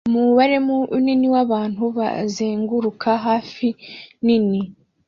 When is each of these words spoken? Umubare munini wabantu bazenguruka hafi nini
Umubare 0.09 0.57
munini 0.65 1.27
wabantu 1.33 1.83
bazenguruka 1.97 3.09
hafi 3.25 3.67
nini 4.25 4.61